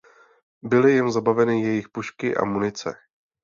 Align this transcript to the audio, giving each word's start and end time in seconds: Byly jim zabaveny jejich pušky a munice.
Byly 0.63 0.91
jim 0.91 1.11
zabaveny 1.11 1.61
jejich 1.61 1.89
pušky 1.89 2.37
a 2.37 2.45
munice. 2.45 2.95